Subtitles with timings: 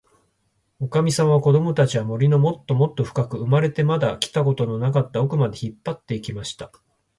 [0.79, 6.71] おかみさんは、こどもたちを、森のもっともっとふかく、生まれてまだ来たことのなかったおくまで、引っぱって行きました。